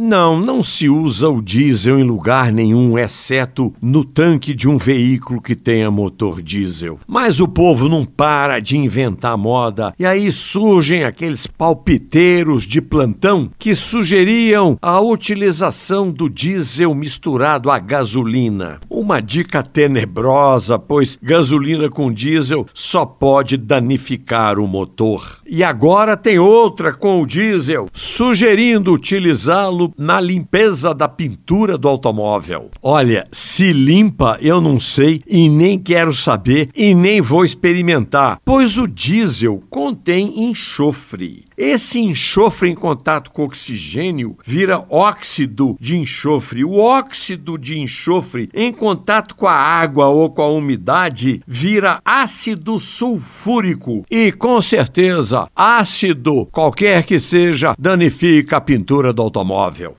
[0.00, 5.42] Não, não se usa o diesel em lugar nenhum, exceto no tanque de um veículo
[5.42, 7.00] que tenha motor diesel.
[7.04, 13.50] Mas o povo não para de inventar moda e aí surgem aqueles palpiteiros de plantão
[13.58, 18.78] que sugeriam a utilização do diesel misturado a gasolina.
[18.98, 25.38] Uma dica tenebrosa, pois gasolina com diesel só pode danificar o motor.
[25.46, 32.72] E agora tem outra com o diesel, sugerindo utilizá-lo na limpeza da pintura do automóvel.
[32.82, 38.78] Olha, se limpa eu não sei e nem quero saber e nem vou experimentar, pois
[38.78, 41.47] o diesel contém enxofre.
[41.58, 46.64] Esse enxofre em contato com oxigênio vira óxido de enxofre.
[46.64, 52.78] O óxido de enxofre em contato com a água ou com a umidade vira ácido
[52.78, 54.04] sulfúrico.
[54.08, 59.96] E com certeza, ácido, qualquer que seja, danifica a pintura do automóvel.